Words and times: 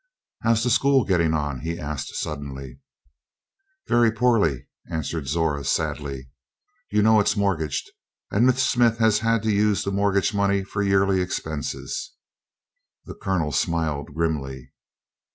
"How's 0.41 0.63
the 0.63 0.71
school 0.71 1.05
getting 1.05 1.35
on?" 1.35 1.59
he 1.59 1.77
asked 1.77 2.15
suddenly. 2.15 2.79
"Very 3.85 4.11
poorly," 4.11 4.65
answered 4.89 5.27
Zora 5.27 5.63
sadly. 5.63 6.31
"You 6.89 7.03
know 7.03 7.19
it's 7.19 7.37
mortgaged, 7.37 7.91
and 8.31 8.47
Miss 8.47 8.67
Smith 8.67 8.97
has 8.97 9.19
had 9.19 9.43
to 9.43 9.51
use 9.51 9.83
the 9.83 9.91
mortgage 9.91 10.33
money 10.33 10.63
for 10.63 10.81
yearly 10.81 11.21
expenses." 11.21 12.13
The 13.05 13.13
Colonel 13.13 13.51
smiled 13.51 14.15
grimly. 14.15 14.73